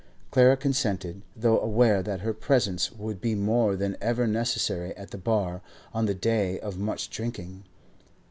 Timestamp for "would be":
2.91-3.35